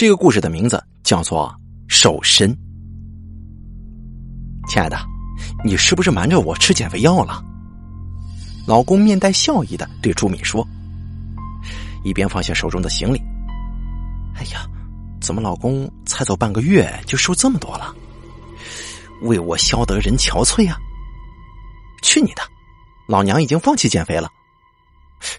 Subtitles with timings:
[0.00, 1.54] 这个故事的名字叫做
[1.94, 2.50] 《瘦身》。
[4.66, 4.96] 亲爱的，
[5.62, 7.44] 你是不是瞒着我吃减肥药了？
[8.66, 10.66] 老公面带笑意的对朱敏说，
[12.02, 13.20] 一边放下手中的行李。
[14.36, 14.66] 哎呀，
[15.20, 17.94] 怎么老公才走半个月就瘦这么多了？
[19.24, 20.78] 为我消得人憔悴啊！
[22.00, 22.40] 去你的，
[23.06, 24.30] 老娘已经放弃减肥了。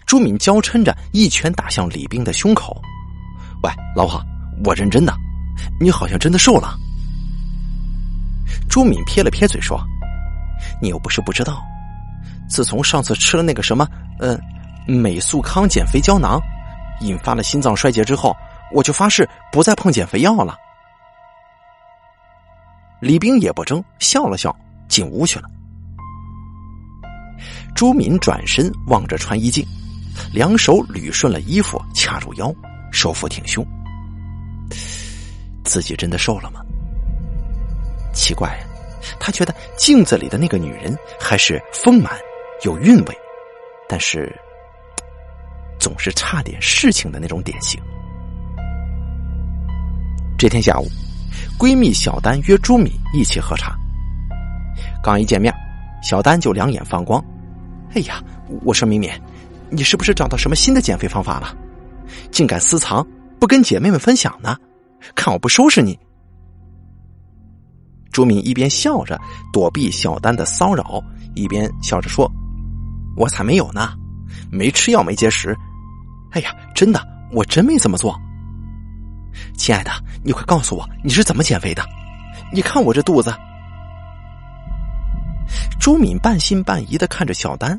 [0.06, 2.80] 朱敏娇嗔着，一拳打向李冰的胸口。
[3.64, 4.24] 喂，老婆，
[4.64, 5.12] 我认真的，
[5.80, 6.76] 你好像真的瘦了。
[8.68, 9.80] 朱敏撇了撇嘴说
[10.80, 11.62] ：“你又不是不知道，
[12.48, 13.86] 自从上次吃了那个什么，
[14.20, 14.40] 嗯，
[14.86, 16.40] 美素康减肥胶囊，
[17.00, 18.34] 引发了心脏衰竭之后，
[18.72, 20.56] 我就发誓不再碰减肥药了。”
[23.00, 24.54] 李冰也不争，笑了笑，
[24.88, 25.48] 进屋去了。
[27.74, 29.66] 朱敏转身望着穿衣镜，
[30.32, 32.54] 两手捋顺了衣服，掐住腰，
[32.92, 33.66] 收腹挺胸。
[35.72, 36.60] 自己真的瘦了吗？
[38.12, 38.62] 奇怪，
[39.18, 42.12] 他觉得镜子里的那个女人还是丰满
[42.62, 43.18] 有韵味，
[43.88, 44.30] 但是
[45.80, 47.80] 总是差点事情的那种典型。
[50.36, 50.86] 这天下午，
[51.58, 53.74] 闺蜜小丹约朱敏一起喝茶。
[55.02, 55.50] 刚一见面，
[56.02, 57.24] 小丹就两眼放光。
[57.94, 58.22] 哎呀，
[58.62, 59.10] 我说敏敏，
[59.70, 61.56] 你是不是找到什么新的减肥方法了？
[62.30, 63.02] 竟敢私藏，
[63.40, 64.54] 不跟姐妹们分享呢？
[65.14, 65.98] 看我不收拾你！
[68.12, 69.18] 朱敏一边笑着
[69.52, 71.02] 躲避小丹的骚扰，
[71.34, 72.30] 一边笑着说
[73.16, 73.94] ：“我才没有呢，
[74.50, 75.56] 没吃药没节食。
[76.32, 77.00] 哎呀，真的，
[77.32, 78.18] 我真没这么做。
[79.56, 79.90] 亲爱的，
[80.22, 81.82] 你快告诉我你是怎么减肥的？
[82.52, 83.34] 你看我这肚子。”
[85.80, 87.78] 朱敏半信半疑的看着小丹：“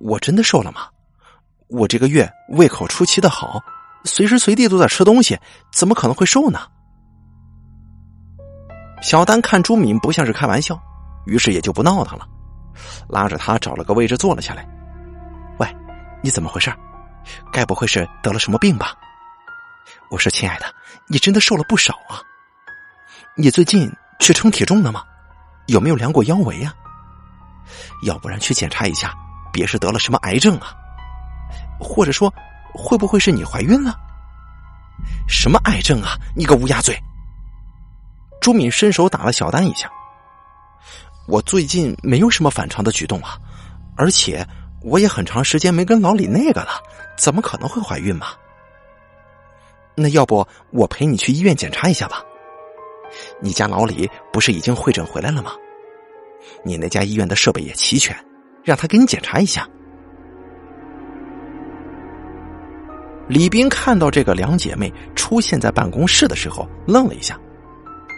[0.00, 0.88] 我真的瘦了吗？
[1.68, 3.62] 我这个月胃口出奇的好，
[4.04, 5.38] 随时随地都在吃东西，
[5.72, 6.60] 怎么可能会瘦呢？”
[9.02, 10.78] 小丹看朱敏不像是开玩笑，
[11.26, 12.28] 于是也就不闹腾了，
[13.08, 14.66] 拉着他找了个位置坐了下来。
[15.58, 15.76] “喂，
[16.22, 16.72] 你怎么回事？
[17.52, 18.94] 该不会是得了什么病吧？”
[20.10, 20.66] 我说：“亲爱的，
[21.06, 22.20] 你真的瘦了不少啊！
[23.36, 25.04] 你最近去称体重了吗？”
[25.68, 26.74] 有没有量过腰围啊？
[28.02, 29.14] 要不然去检查一下，
[29.52, 30.74] 别是得了什么癌症啊？
[31.78, 32.32] 或者说，
[32.74, 33.94] 会不会是你怀孕了？
[35.28, 36.16] 什么癌症啊？
[36.34, 36.98] 你个乌鸦嘴！
[38.40, 39.90] 朱敏伸手打了小丹一下。
[41.28, 43.38] 我最近没有什么反常的举动啊，
[43.96, 44.46] 而且
[44.82, 46.70] 我也很长时间没跟老李那个了，
[47.16, 48.28] 怎么可能会怀孕嘛？
[49.94, 52.22] 那要不我陪你去医院检查一下吧？
[53.40, 55.52] 你家老李不是已经会诊回来了吗？
[56.64, 58.16] 你那家医院的设备也齐全，
[58.64, 59.68] 让他给你检查一下。
[63.30, 67.38] 李斌看到这个两姐妹出现在办公室的时候，愣了一下。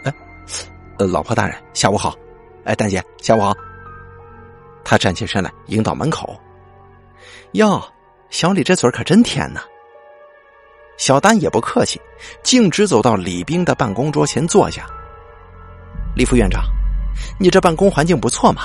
[0.03, 0.13] 哎，
[0.97, 2.15] 呃，老婆大人，下午好。
[2.63, 3.53] 哎，丹姐，下午好。
[4.83, 6.35] 他站起身来，迎到门口。
[7.51, 7.79] 哟，
[8.31, 9.61] 小李这嘴可真甜呐。
[10.97, 12.01] 小丹也不客气，
[12.41, 14.87] 径直走到李冰的办公桌前坐下。
[16.15, 16.63] 李副院长，
[17.39, 18.63] 你这办公环境不错嘛？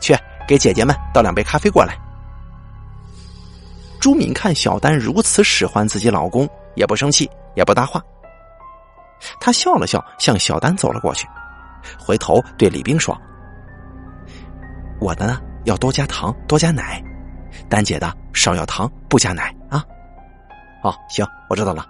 [0.00, 0.12] 去
[0.48, 1.96] 给姐姐们倒两杯咖啡过来。
[4.02, 8.02] 朱敏看小丹如此使唤自己老公，也不生气，也不搭话。
[9.38, 11.24] 他笑了笑，向小丹走了过去，
[11.96, 13.16] 回头对李冰说
[14.98, 17.00] ：“我的呢，要多加糖，多加奶；
[17.68, 19.84] 丹姐的少要糖，不加奶啊。”
[20.82, 21.86] 哦，行，我知道了。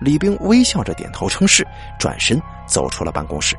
[0.00, 1.68] 李冰微笑着点头称是，
[1.98, 3.54] 转身走出了办公室。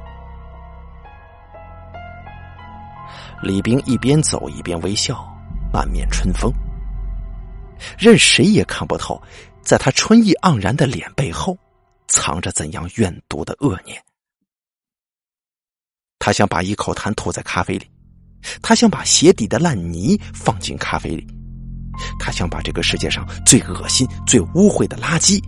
[3.44, 5.24] 李冰一边走一边微笑，
[5.72, 6.52] 满面春风。
[7.98, 9.22] 任谁也看不透，
[9.62, 11.58] 在他春意盎然的脸背后，
[12.08, 14.02] 藏着怎样怨毒的恶念。
[16.20, 17.90] 他想把一口痰吐在咖啡里，
[18.62, 21.26] 他想把鞋底的烂泥放进咖啡里。
[22.18, 25.42] 他想把这个世界上最恶心、最污秽的垃圾，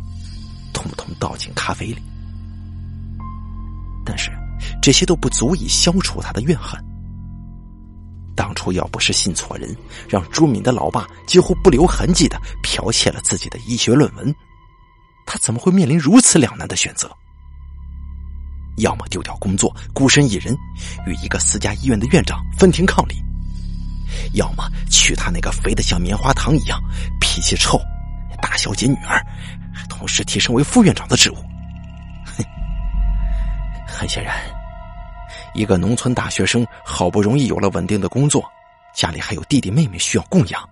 [0.73, 2.01] 通通倒进咖啡里，
[4.05, 4.29] 但是
[4.81, 6.77] 这些都不足以消除他的怨恨。
[8.35, 9.75] 当初要不是信错人，
[10.07, 14.33] 让朱敏的老爸几乎不留痕迹的剽窃了自己的医学论文，
[15.25, 17.09] 他怎么会面临如此两难的选择？
[18.77, 20.55] 要么丢掉工作，孤身一人，
[21.05, 23.15] 与一个私家医院的院长分庭抗礼。
[24.33, 26.81] 要么娶她那个肥的像棉花糖一样、
[27.19, 27.79] 脾气臭、
[28.41, 29.21] 大小姐女儿，
[29.89, 31.35] 同时提升为副院长的职务。
[32.25, 32.43] 哼，
[33.87, 34.35] 很显然，
[35.53, 38.43] 一个农村大学生好不容易有了稳定的工作，
[38.95, 40.69] 家里还有弟弟妹妹需要供养。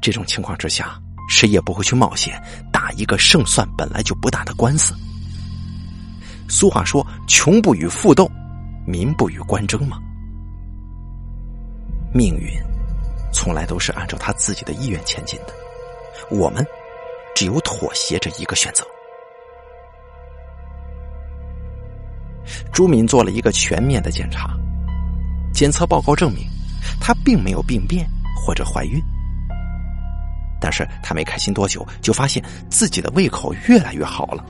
[0.00, 2.40] 这种情况之下，谁也不会去冒险
[2.72, 4.94] 打一个胜算本来就不大的官司。
[6.48, 8.30] 俗话说：“穷不与富斗，
[8.86, 9.98] 民不与官争”嘛。
[12.12, 12.50] 命运
[13.32, 15.54] 从来都是按照他自己的意愿前进的，
[16.28, 16.66] 我们
[17.34, 18.84] 只有妥协这一个选择。
[22.72, 24.56] 朱敏做了一个全面的检查，
[25.52, 26.46] 检测报告证明
[27.00, 29.00] 她并没有病变或者怀孕。
[30.60, 34.44] 但是她没开心多久，就发现自己的胃口越来越好了。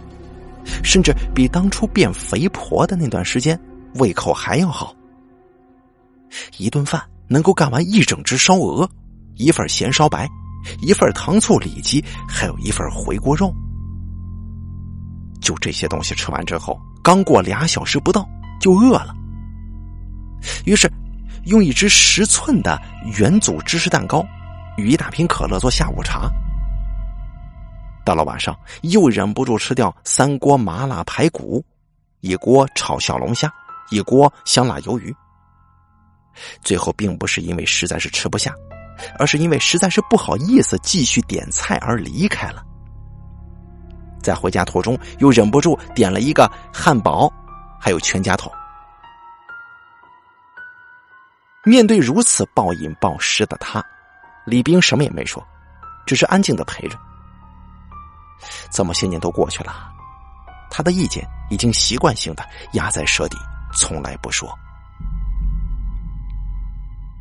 [0.84, 3.58] 甚至比当初变肥婆的那段时间
[3.94, 4.94] 胃口还要好。
[6.58, 8.88] 一顿饭能够干完一整只烧鹅，
[9.36, 10.28] 一份咸烧白，
[10.82, 13.52] 一份糖醋里脊，还有一份回锅肉。
[15.40, 18.28] 就这些东西吃完之后，刚过俩小时不到
[18.60, 19.14] 就饿了。
[20.64, 20.90] 于是，
[21.44, 22.80] 用一只十寸的
[23.18, 24.24] 元祖芝士蛋糕
[24.76, 26.30] 与一大瓶可乐做下午茶。
[28.04, 31.64] 到了晚上，又忍不住吃掉三锅麻辣排骨，
[32.20, 33.52] 一锅炒小龙虾，
[33.90, 35.14] 一锅香辣鱿鱼。
[36.62, 38.54] 最后，并不是因为实在是吃不下，
[39.18, 42.64] 而是因为实在是不好意思继续点菜而离开了。
[44.22, 47.32] 在回家途中，又忍不住点了一个汉堡，
[47.80, 48.50] 还有全家桶。
[51.64, 53.84] 面对如此暴饮暴食的他，
[54.46, 55.46] 李冰什么也没说，
[56.06, 56.98] 只是安静的陪着。
[58.70, 59.92] 这么些年都过去了，
[60.70, 63.36] 他的意见已经习惯性的压在舌底，
[63.74, 64.50] 从来不说。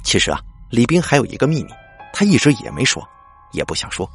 [0.02, 1.74] 其实啊，李冰还有一个秘密，
[2.14, 3.06] 他一直也没说，
[3.52, 4.10] 也不想说。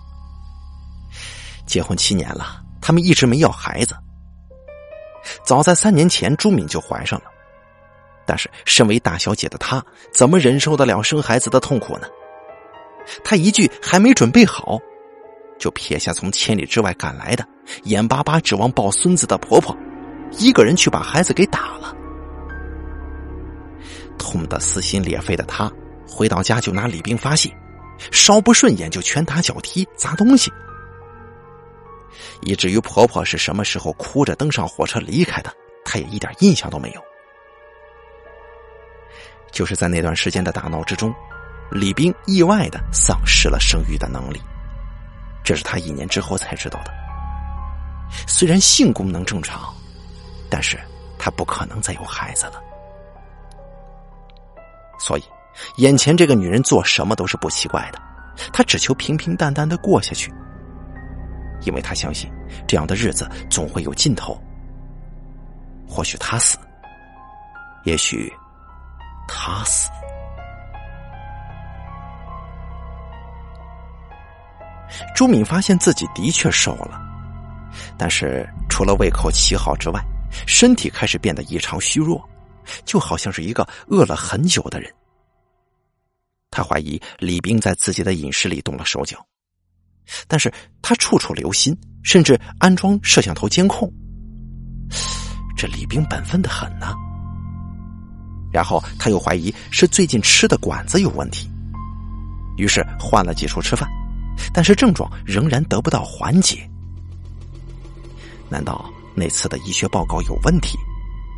[1.67, 3.97] 结婚七年了，他们一直没要孩子。
[5.43, 7.25] 早在三年前，朱敏就怀上了，
[8.27, 9.83] 但是身为大小姐的她，
[10.13, 12.07] 怎么忍受得了生孩子的痛苦呢？
[13.25, 14.79] 她一句还没准备好。
[15.59, 17.47] 就撇下从千里之外赶来的，
[17.85, 19.75] 眼巴巴指望抱孙子的婆婆，
[20.33, 21.97] 一个人去把孩子给打了。
[24.19, 25.73] 痛得撕心裂肺的她，
[26.07, 27.51] 回到家就拿李冰发泄，
[28.11, 30.53] 稍不顺眼就拳打脚踢砸东西，
[32.43, 35.52] 以至于婆婆是什么时候哭着登上火车离开的，
[35.84, 37.02] 她也一点印象都没有。
[39.52, 41.14] 就是在那段时间的打闹之中，
[41.70, 44.40] 李冰意外的丧失了生育的能力。
[45.44, 46.93] 这是他一年之后才知道的。
[48.26, 49.75] 虽然性功能正常，
[50.50, 50.78] 但是
[51.19, 52.62] 他不可能再有孩子了。
[54.99, 55.22] 所以，
[55.76, 58.00] 眼前这个女人做什么都是不奇怪的。
[58.52, 60.32] 她只求平平淡淡的过下去，
[61.64, 62.31] 因为他相信
[62.66, 64.40] 这样的日子总会有尽头。
[65.87, 66.58] 或许他死，
[67.84, 68.32] 也许
[69.28, 69.90] 他死。
[75.14, 77.00] 朱敏发现自己的确瘦了，
[77.96, 80.00] 但是除了胃口奇好之外，
[80.46, 82.22] 身体开始变得异常虚弱，
[82.84, 84.93] 就好像是一个饿了很久的人。
[86.50, 89.25] 他怀疑李冰在自己的饮食里动了手脚，
[90.29, 90.53] 但是
[90.83, 93.91] 他处处留心，甚至安装摄像头监控。
[95.56, 96.95] 这李冰本分的很呢。
[98.53, 101.51] 然后他又怀疑是最近吃的馆子有问题，
[102.56, 103.89] 于是换了几处吃饭。
[104.53, 106.69] 但是症状仍然得不到缓解，
[108.49, 110.76] 难道那次的医学报告有问题？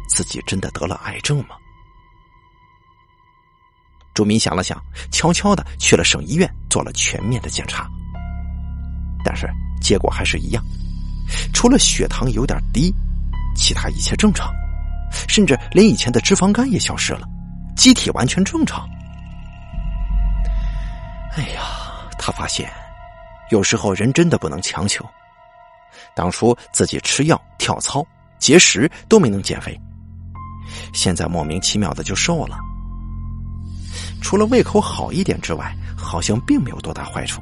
[0.09, 1.57] 自己真的得了癌症吗？
[4.15, 7.87] 朱明想了想，悄悄的去了省医院做了全面的检查，
[9.27, 10.63] 但是结果还是一样，
[11.53, 12.95] 除了血糖有点低，
[13.57, 14.55] 其他一切正常，
[15.27, 17.27] 甚至连以前的脂肪肝也消失了，
[17.75, 18.89] 机体完全正常。
[21.37, 21.63] 哎呀，
[22.17, 22.71] 他发现。
[23.51, 25.05] 有时候人真的不能强求。
[26.15, 28.05] 当初自己吃药、跳操、
[28.39, 29.77] 节食都没能减肥，
[30.93, 32.59] 现在莫名其妙的就瘦了。
[34.21, 37.41] 除了胃口好一点之外，好像并没有多大坏处。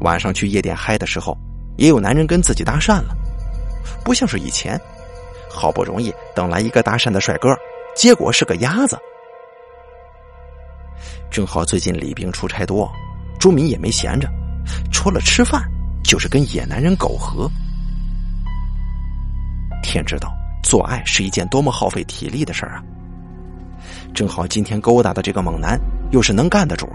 [0.00, 1.36] 晚上去夜店嗨的时候，
[1.76, 3.16] 也有男人跟自己搭讪了，
[4.04, 4.80] 不像是以前，
[5.50, 7.48] 好不容易等来一个搭讪的帅哥，
[7.94, 8.98] 结果是个鸭子。
[11.30, 12.90] 正好最近李冰出差多，
[13.38, 14.28] 朱敏也没闲着。
[14.92, 15.62] 除了吃饭，
[16.02, 17.50] 就是跟野男人苟合。
[19.82, 22.82] 天知道，做爱是一件多么耗费体力的事儿啊！
[24.14, 25.80] 正好今天勾搭的这个猛男
[26.10, 26.88] 又是能干的主，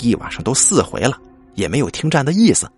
[0.00, 1.16] 一晚上都四回了，
[1.54, 2.70] 也没有停战的意思。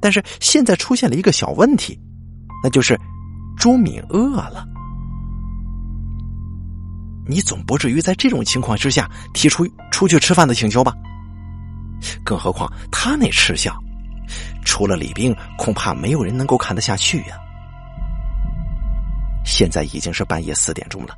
[0.00, 1.98] 但是现在出现了一个小问题，
[2.62, 2.98] 那就是
[3.56, 4.66] 朱敏饿了。
[7.26, 10.94] 你总不至于在这种情况之下提出出去吃饭的请求吧？
[12.24, 13.76] 更何况他那吃相，
[14.64, 17.38] 除了李冰，恐怕没有人能够看得下去呀。
[19.44, 21.14] 现在已经是半夜四点钟了，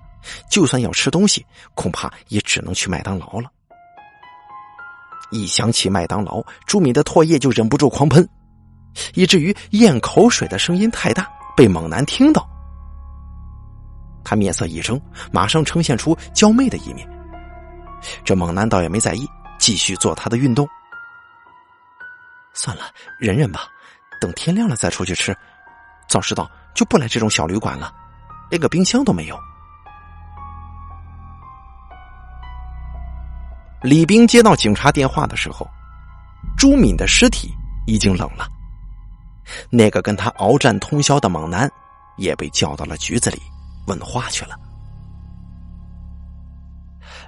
[0.51, 3.51] 就算要吃东西，恐怕也只能去麦当劳了。
[5.33, 8.29] 一想起麦当劳，朱敏的唾液就忍不住狂喷，
[9.15, 12.47] 以至于咽口水的声音太大，被猛男听到。
[14.23, 15.01] 他面色一怔，
[15.33, 17.09] 马上呈现出娇媚的一面。
[18.25, 19.27] 这猛男倒也没在意，
[19.59, 20.69] 继续做他的运动。
[22.55, 22.85] 算了，
[23.19, 23.63] 忍忍吧，
[24.21, 25.35] 等天亮了再出去吃。
[26.09, 27.93] 早知道就不来这种小旅馆了，
[28.51, 29.41] 连个冰箱都没有。
[33.83, 35.69] 李冰接到警察电话的时候，
[36.57, 37.51] 朱敏的尸体
[37.87, 38.47] 已经冷了。
[39.71, 41.71] 那个跟他鏖战通宵的猛男
[42.17, 43.43] 也被叫到了局子里
[43.87, 44.55] 问话去了。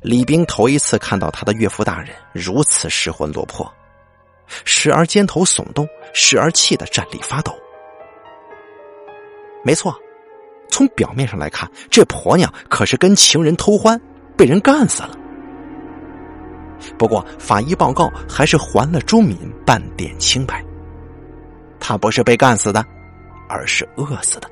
[0.01, 3.71] 李冰头一次看到他的岳父大人如此失魂落魄，
[4.65, 7.53] 时而肩头耸动，时而气得站立发抖。
[9.65, 9.99] 没错，
[10.71, 14.01] 从表面上来看，这婆娘可是跟情人偷欢，
[14.37, 15.19] 被人干死了。
[16.99, 20.65] 不过，法医报告还是还了朱敏半点清白。
[21.81, 22.85] 他不是被干死的，
[23.49, 24.51] 而是饿死的。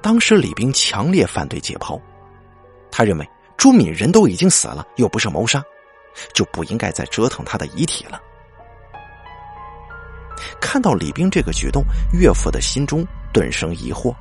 [0.00, 2.00] 当时李冰强烈反对解剖，
[2.90, 5.62] 他认为朱敏人都已经死了，又不是谋杀，
[6.34, 8.20] 就不应该再折腾他的遗体了。
[10.60, 14.14] 看到李冰这个举动，岳父的心中顿生疑惑，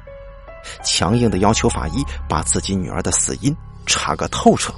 [0.84, 4.74] 强硬的要求法医把自己女儿的死因查个透彻。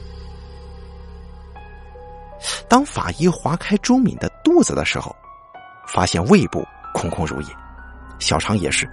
[2.67, 5.15] 当法医划开朱敏的肚子的时候，
[5.88, 7.47] 发现胃部空空如也，
[8.19, 8.89] 小肠也是，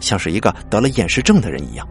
[0.00, 1.86] 像是一个得了厌食症的人一样，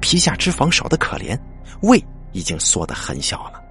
[0.00, 1.38] 皮下脂肪少的可怜，
[1.82, 3.62] 胃已经缩得很小了。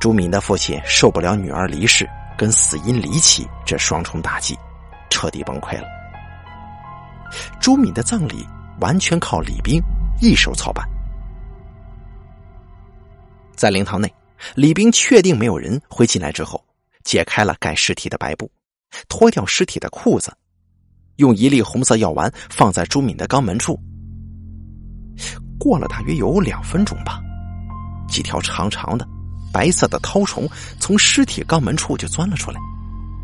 [0.00, 2.06] 朱敏的父亲受不了女儿离世
[2.36, 4.58] 跟死因离奇这双重打击，
[5.08, 5.86] 彻底崩溃了。
[7.60, 8.46] 朱敏的葬礼
[8.80, 9.82] 完全靠李冰
[10.20, 10.86] 一手操办。
[13.56, 14.12] 在灵堂内，
[14.54, 16.62] 李冰确定没有人会进来之后，
[17.04, 18.50] 解开了盖尸体的白布，
[19.08, 20.32] 脱掉尸体的裤子，
[21.16, 23.78] 用一粒红色药丸放在朱敏的肛门处。
[25.58, 27.20] 过了大约有两分钟吧，
[28.08, 29.06] 几条长长的、
[29.52, 30.48] 白色的绦虫
[30.80, 32.60] 从尸体肛门处就钻了出来，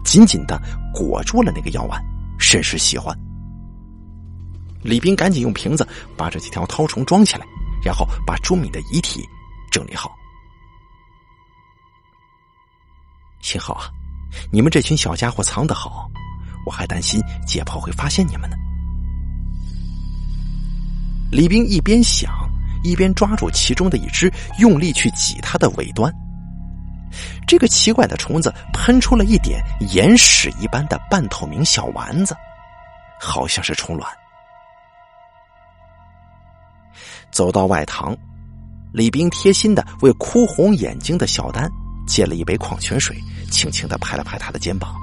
[0.04, 0.60] 紧紧的
[0.94, 2.00] 裹住了那个药丸，
[2.38, 3.16] 甚是喜欢。
[4.82, 7.44] 李斌赶紧用瓶子把这几条绦虫装起来，
[7.84, 9.22] 然后把朱敏的遗体
[9.70, 10.16] 整理好。
[13.40, 13.90] 幸好啊，
[14.52, 16.10] 你们这群小家伙藏得好，
[16.66, 18.56] 我还担心解剖会发现你们呢。
[21.32, 22.32] 李冰一边想，
[22.82, 26.12] 一边抓住其中的一只，用力去挤它的尾端。
[27.46, 29.60] 这个奇怪的虫子喷出了一点
[29.92, 32.36] 眼屎一般的半透明小丸子，
[33.20, 34.08] 好像是虫卵。
[37.32, 38.16] 走到外堂，
[38.92, 41.70] 李冰贴心的为哭红眼睛的小丹。
[42.10, 43.16] 接了一杯矿泉水，
[43.52, 44.96] 轻轻的拍了拍他的肩膀。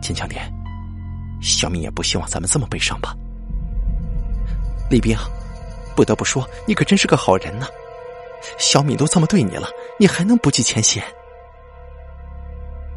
[0.00, 0.48] 坚强点，
[1.40, 3.12] 小敏也不希望咱们这么悲伤吧。
[4.88, 5.18] 李冰，
[5.96, 7.66] 不得不说，你可真是个好人呐。
[8.56, 11.02] 小敏都这么对你了，你还能不计前嫌？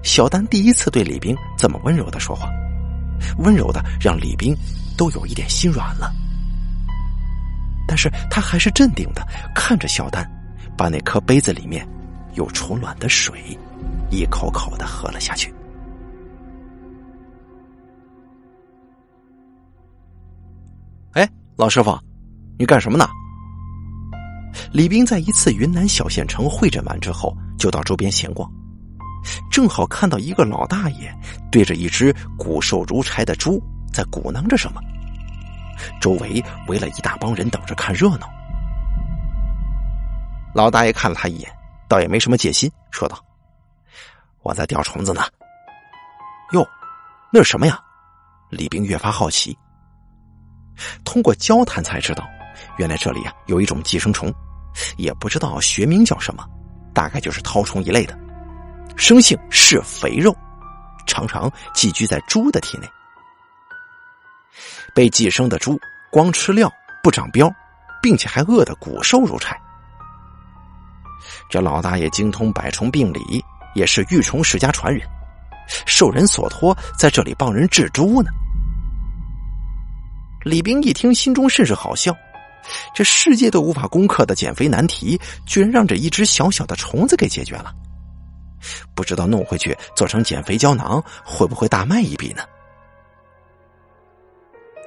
[0.03, 2.47] 小丹第一次对李冰这么温柔的说话，
[3.39, 4.55] 温柔的让李冰
[4.95, 6.13] 都有一点心软了。
[7.87, 10.23] 但是他还是镇定的看着小丹，
[10.77, 11.83] 把那颗杯子里面。
[12.33, 13.57] 有虫卵的水，
[14.09, 15.53] 一口口的喝了下去。
[21.13, 21.97] 哎，老师傅，
[22.57, 23.05] 你干什么呢？
[24.71, 28.49] 李斌在一次云南小县城会诊完之后，就到周边闲逛，
[29.49, 31.13] 正好看到一个老大爷
[31.51, 33.61] 对着一只骨瘦如柴的猪
[33.91, 34.81] 在鼓囊着什么，
[35.99, 38.29] 周围围了一大帮人等着看热闹。
[40.53, 41.60] 老大爷看了他一眼。
[41.91, 43.21] 倒也没什么戒心，说道
[44.43, 45.23] ：“我在钓虫子呢。”
[46.53, 46.65] 哟，
[47.33, 47.77] 那是什么呀？
[48.49, 49.53] 李冰越发好奇。
[51.03, 52.25] 通过交谈才知道，
[52.77, 54.33] 原来这里啊有一种寄生虫，
[54.95, 56.47] 也不知道学名叫什么，
[56.93, 58.17] 大概就是绦虫一类的，
[58.95, 60.33] 生性是肥肉，
[61.05, 62.87] 常常寄居在猪的体内。
[64.95, 65.77] 被寄生的猪
[66.09, 66.71] 光吃料
[67.03, 67.53] 不长膘，
[68.01, 69.59] 并且还饿得骨瘦如柴。
[71.51, 73.43] 这老大爷精通百虫病理，
[73.75, 75.05] 也是御虫世家传人，
[75.85, 78.31] 受人所托，在这里帮人治猪呢。
[80.45, 82.15] 李冰一听，心中甚是好笑，
[82.95, 87.75] 这世界都无法攻克的减肥难题，居然让这一只小小的虫子给解决了。
[88.95, 92.43] 不知道弄回去做成减肥胶囊会不会大卖一笔呢？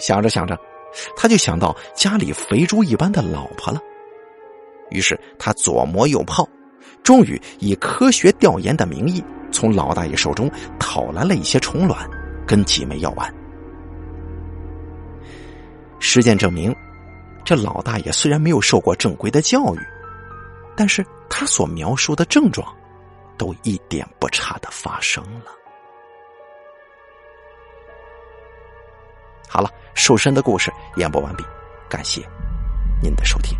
[0.01, 0.59] 想着想着，
[1.15, 3.79] 他就想到家里肥猪一般的老婆了。
[4.91, 6.49] 于是他左磨右泡，
[7.03, 12.09] 终于以科学调研的名义，从老大爷手中讨来了一些虫卵
[12.47, 13.35] 跟几枚药丸。
[15.99, 16.75] 实践证明，
[17.45, 19.79] 这老大爷虽然没有受过正规的教育，
[20.77, 22.67] 但是他所描述的症状，
[23.39, 25.51] 都一点不差的发生了。
[29.49, 31.45] 好了，瘦身的故事演播完毕，
[31.89, 32.21] 感谢
[33.03, 33.57] 您的收听。